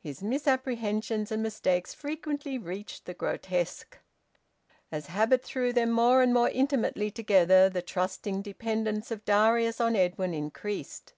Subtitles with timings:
[0.00, 3.98] His misapprehensions and mistakes frequently reached the grotesque.
[4.90, 9.94] As habit threw them more and more intimately together, the trusting dependence of Darius on
[9.94, 11.14] Edwin increased.